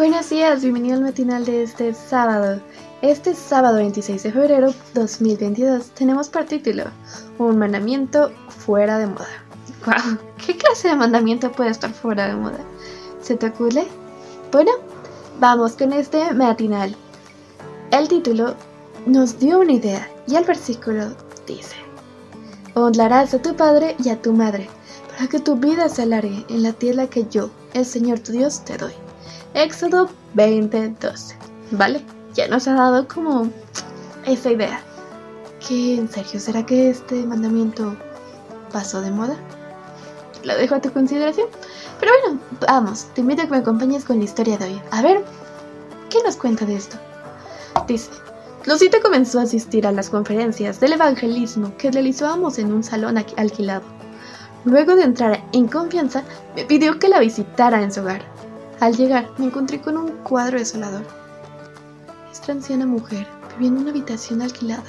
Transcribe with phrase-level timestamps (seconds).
[0.00, 2.58] Buenos días, bienvenido al matinal de este sábado.
[3.02, 6.84] Este sábado 26 de febrero 2022 tenemos por título
[7.36, 9.44] Un mandamiento fuera de moda.
[9.84, 12.60] Wow, ¿qué clase de mandamiento puede estar fuera de moda?
[13.20, 13.86] ¿Se te ocurre?
[14.50, 14.70] Bueno,
[15.38, 16.96] vamos con este matinal.
[17.90, 18.54] El título
[19.04, 21.14] nos dio una idea y el versículo
[21.46, 21.76] dice
[22.72, 24.66] Honrarás a tu padre y a tu madre
[25.10, 28.64] para que tu vida se alargue en la tierra que yo, el Señor tu Dios,
[28.64, 28.94] te doy.
[29.54, 31.34] Éxodo 20:12.
[31.72, 32.04] ¿Vale?
[32.34, 33.50] Ya nos ha dado como
[34.24, 34.80] esa idea.
[35.66, 36.38] ¿Qué en serio?
[36.38, 37.96] ¿Será que este mandamiento
[38.72, 39.36] pasó de moda?
[40.44, 41.48] Lo dejo a tu consideración.
[41.98, 44.82] Pero bueno, vamos, te invito a que me acompañes con la historia de hoy.
[44.90, 45.22] A ver,
[46.08, 46.96] ¿qué nos cuenta de esto?
[47.86, 48.10] Dice,
[48.66, 53.82] Lucita comenzó a asistir a las conferencias del evangelismo que realizábamos en un salón alquilado.
[54.64, 56.22] Luego de entrar en confianza,
[56.54, 58.22] me pidió que la visitara en su hogar.
[58.80, 61.04] Al llegar, me encontré con un cuadro desolador.
[62.32, 64.84] Esta anciana mujer vivía en una habitación alquilada,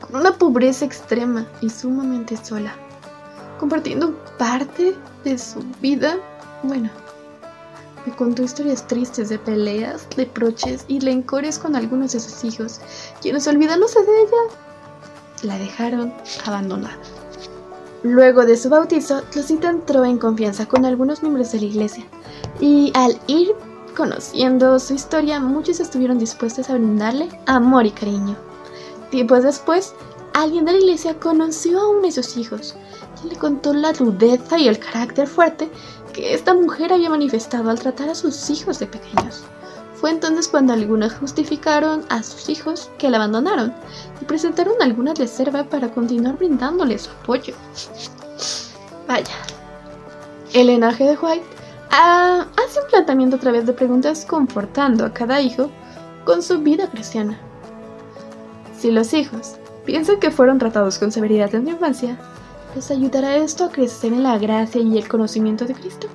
[0.00, 2.76] con una pobreza extrema y sumamente sola,
[3.58, 6.16] compartiendo parte de su vida.
[6.62, 6.90] Bueno,
[8.06, 12.80] me contó historias tristes de peleas, reproches y rencores con algunos de sus hijos,
[13.20, 14.56] quienes olvidándose de ella,
[15.42, 16.96] la dejaron abandonada.
[18.04, 22.04] Luego de su bautizo, Lucita entró en confianza con algunos miembros de la iglesia,
[22.60, 23.52] y al ir
[23.96, 28.36] conociendo su historia, muchos estuvieron dispuestos a brindarle amor y cariño.
[29.10, 29.94] Tiempos después,
[30.34, 32.76] alguien de la iglesia conoció a uno de sus hijos
[33.24, 35.70] y le contó la rudeza y el carácter fuerte
[36.12, 39.44] que esta mujer había manifestado al tratar a sus hijos de pequeños.
[40.04, 43.72] Fue entonces cuando algunos justificaron a sus hijos que la abandonaron
[44.20, 47.54] y presentaron alguna reserva para continuar brindándole su apoyo.
[49.08, 49.34] Vaya.
[50.52, 51.46] El linaje de White
[51.90, 55.70] Ah, hace un planteamiento a través de preguntas confortando a cada hijo
[56.26, 57.38] con su vida cristiana.
[58.76, 62.18] Si los hijos piensan que fueron tratados con severidad en su infancia,
[62.74, 66.08] ¿les ayudará esto a crecer en la gracia y el conocimiento de Cristo?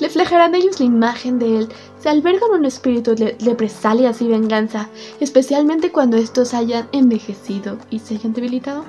[0.00, 1.68] ¿Reflejarán ellos la imagen de Él?
[1.98, 4.88] ¿Se albergan un espíritu de represalias y venganza,
[5.18, 8.84] especialmente cuando estos hayan envejecido y se hayan debilitado?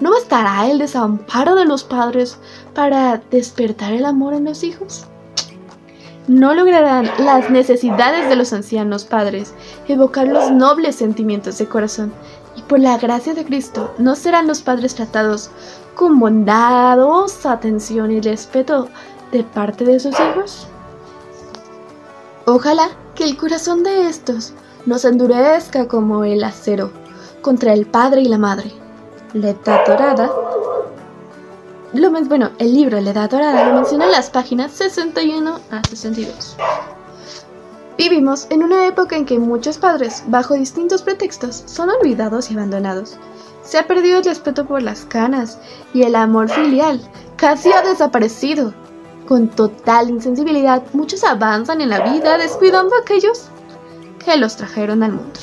[0.00, 2.38] ¿No bastará el desamparo de los padres
[2.74, 5.06] para despertar el amor en los hijos?
[6.28, 9.54] No lograrán las necesidades de los ancianos padres
[9.88, 12.12] evocar los nobles sentimientos de corazón
[12.54, 15.50] y por la gracia de Cristo no serán los padres tratados
[15.94, 18.88] con bondadosa atención y respeto
[19.32, 20.66] de parte de sus hijos.
[22.46, 24.52] Ojalá que el corazón de estos
[24.86, 26.90] no se endurezca como el acero
[27.42, 28.72] contra el padre y la madre
[29.34, 30.30] la Edad Dorada.
[31.92, 36.56] Lo, bueno, el libro La Edad Dorada lo menciona en las páginas 61 a 62.
[37.96, 43.16] Vivimos en una época en que muchos padres, bajo distintos pretextos, son olvidados y abandonados.
[43.62, 45.58] Se ha perdido el respeto por las canas
[45.92, 47.00] y el amor filial
[47.36, 48.72] casi ha desaparecido.
[49.28, 53.48] Con total insensibilidad, muchos avanzan en la vida descuidando a aquellos
[54.24, 55.38] que los trajeron al mundo.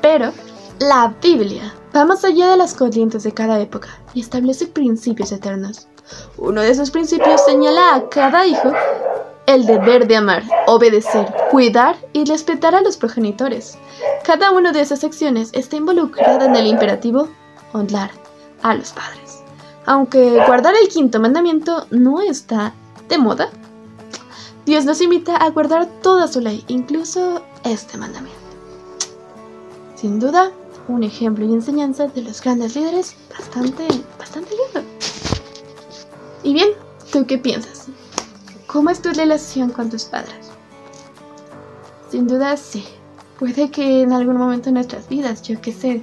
[0.00, 0.30] Pero
[0.78, 5.88] la Biblia va más allá de las corrientes de cada época y establece principios eternos.
[6.36, 8.72] Uno de esos principios señala a cada hijo
[9.46, 13.76] el deber de amar, obedecer, cuidar y respetar a los progenitores.
[14.22, 17.28] Cada una de esas secciones está involucrada en el imperativo
[17.72, 18.12] honrar
[18.62, 19.37] a los padres.
[19.88, 22.74] Aunque guardar el quinto mandamiento no está
[23.08, 23.48] de moda,
[24.66, 28.38] Dios nos invita a guardar toda su ley, incluso este mandamiento.
[29.96, 30.52] Sin duda,
[30.88, 33.88] un ejemplo y enseñanza de los grandes líderes bastante,
[34.18, 34.86] bastante lindo.
[36.42, 36.68] Y bien,
[37.10, 37.86] ¿tú qué piensas?
[38.66, 40.50] ¿Cómo es tu relación con tus padres?
[42.10, 42.84] Sin duda sí.
[43.38, 46.02] Puede que en algún momento de nuestras vidas, yo qué sé,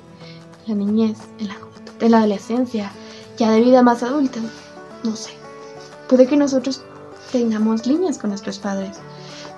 [0.66, 1.56] la niñez, en la
[2.00, 2.92] en la adolescencia,
[3.38, 4.40] ya de vida más adulta,
[5.04, 5.32] no sé.
[6.08, 6.82] Puede que nosotros
[7.32, 8.98] tengamos líneas con nuestros padres.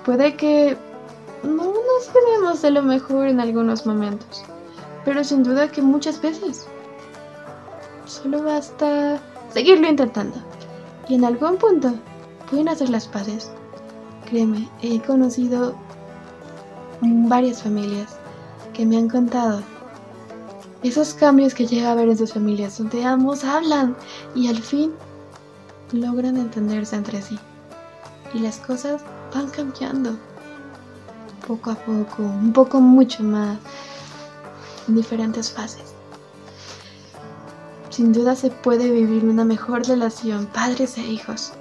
[0.04, 0.76] Puede que
[1.42, 4.44] no nos quedemos de lo mejor en algunos momentos
[5.08, 6.66] pero sin duda que muchas veces
[8.04, 9.18] solo basta
[9.50, 10.36] seguirlo intentando
[11.08, 11.94] y en algún punto
[12.50, 13.50] pueden hacer las paces.
[14.28, 15.74] Créeme, he conocido
[17.00, 18.18] varias familias
[18.74, 19.62] que me han contado
[20.82, 23.96] esos cambios que llega a haber en sus familias, donde ambos hablan
[24.34, 24.92] y al fin
[25.92, 27.38] logran entenderse entre sí.
[28.34, 29.02] Y las cosas
[29.34, 30.16] van cambiando
[31.46, 33.58] poco a poco, un poco mucho más
[34.86, 35.94] en diferentes fases.
[37.90, 41.52] Sin duda se puede vivir una mejor relación padres e hijos.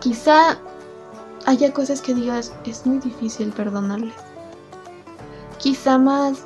[0.00, 0.58] Quizá
[1.46, 4.14] haya cosas que digas es muy difícil perdonarles.
[5.58, 6.44] Quizá más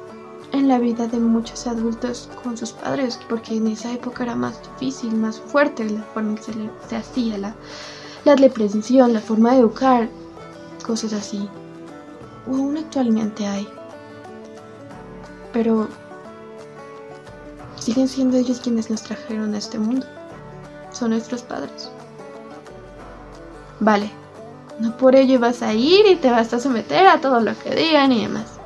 [0.59, 4.61] en la vida de muchos adultos con sus padres, porque en esa época era más
[4.63, 7.55] difícil, más fuerte la forma en que se, le, hacía, la,
[8.25, 8.35] la
[9.09, 10.09] la forma de educar,
[10.85, 11.49] cosas así.
[12.51, 13.69] O aún actualmente hay.
[15.53, 15.89] Pero
[17.79, 20.07] siguen siendo ellos quienes nos trajeron a este mundo.
[20.93, 21.91] Son nuestros padres.
[23.81, 24.11] Vale,
[24.81, 27.75] no por ello vas a ir y te vas a someter a todo lo que
[27.75, 28.58] digan y demás.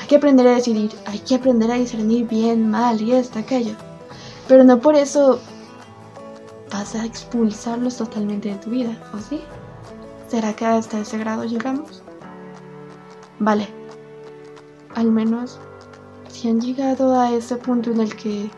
[0.00, 3.74] Hay que aprender a decidir, hay que aprender a discernir bien, mal y esto, aquello.
[4.48, 5.40] Pero no por eso
[6.70, 9.40] vas a expulsarlos totalmente de tu vida, ¿o sí?
[10.28, 12.02] ¿Será que hasta ese grado llegamos?
[13.38, 13.68] Vale.
[14.94, 15.58] Al menos
[16.28, 18.50] si han llegado a ese punto en el que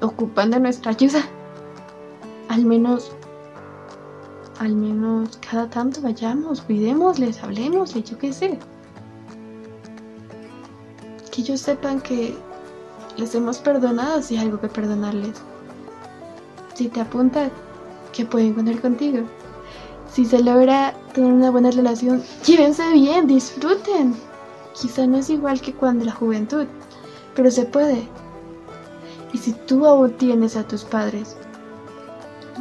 [0.00, 1.20] ocupan de nuestra ayuda,
[2.48, 3.12] al menos
[4.58, 8.58] al menos cada tanto vayamos, cuidémosles, hablemosles, yo qué sé.
[11.30, 12.36] Que ellos sepan que
[13.16, 15.36] les hemos perdonado si hay algo que perdonarles.
[16.74, 17.50] Si te apuntan,
[18.12, 19.20] que pueden contar contigo.
[20.12, 24.14] Si se logra tener una buena relación, llévense bien, disfruten.
[24.80, 26.66] Quizá no es igual que cuando la juventud,
[27.34, 28.08] pero se puede.
[29.32, 31.36] Y si tú aún tienes a tus padres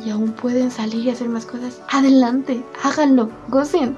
[0.03, 3.97] y aún pueden salir y hacer más cosas, adelante, háganlo, gocen.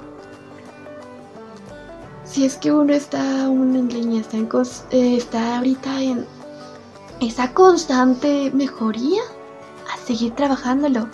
[2.23, 6.25] Si es que uno está aún en línea, está, eh, está ahorita en
[7.19, 9.21] esa constante mejoría,
[9.91, 11.07] a seguir trabajándolo.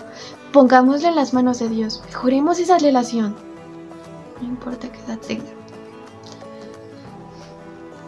[0.52, 3.34] Pongámosle en las manos de Dios, mejoremos esa relación.
[4.40, 5.44] No importa qué edad tenga.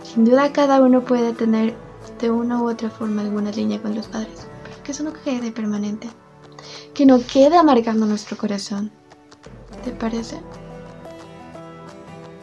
[0.03, 1.75] Sin duda cada uno puede tener
[2.21, 5.51] de una u otra forma alguna línea con los padres, pero que eso no quede
[5.53, 6.09] permanente
[6.99, 8.91] que no quede amargando nuestro corazón.
[9.85, 10.37] ¿Te parece?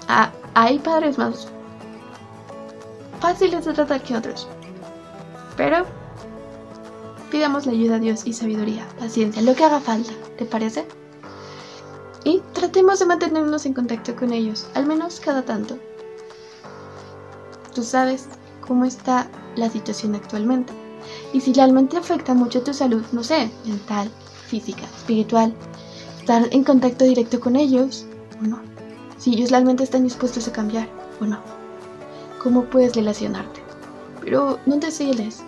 [0.08, 1.50] Ah, hay padres más
[3.20, 4.48] fáciles de tratar que otros.
[5.58, 5.86] Pero
[7.30, 10.88] pidamos la ayuda a Dios y sabiduría, paciencia, lo que haga falta, ¿te parece?
[12.24, 15.78] Y tratemos de mantenernos en contacto con ellos, al menos cada tanto.
[17.74, 18.30] Tú sabes
[18.66, 20.72] cómo está la situación actualmente.
[21.34, 24.10] Y si realmente afecta mucho tu salud, no sé, mental,
[24.48, 25.54] física, espiritual,
[26.20, 28.06] estar en contacto directo con ellos
[28.42, 28.60] o no.
[29.18, 30.88] Si ellos realmente están dispuestos a cambiar
[31.22, 31.40] o no.
[32.42, 33.62] ¿Cómo puedes relacionarte?
[34.22, 35.42] Pero no te cieles,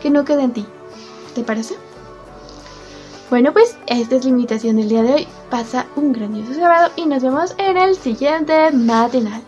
[0.00, 0.66] que no quede en ti.
[1.34, 1.76] ¿Te parece?
[3.30, 5.28] Bueno, pues esta es la invitación del día de hoy.
[5.50, 9.42] Pasa un grandioso sábado y nos vemos en el siguiente matinal.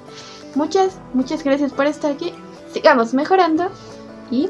[0.54, 2.32] Muchas, muchas gracias por estar aquí.
[2.72, 3.70] Sigamos mejorando
[4.31, 4.49] y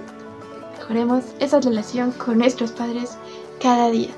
[0.78, 3.16] mejoremos esa relación con nuestros padres
[3.60, 4.10] cada día.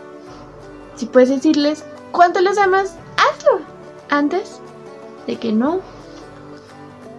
[0.96, 3.60] Si puedes decirles cuánto los amas, hazlo
[4.10, 4.60] antes
[5.26, 5.80] de que no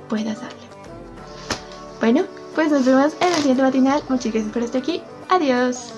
[0.09, 0.55] puedas darle.
[1.99, 2.23] Bueno,
[2.53, 4.01] pues nos vemos en el siguiente matinal.
[4.09, 5.01] Muchas gracias por estar aquí.
[5.29, 5.91] Adiós.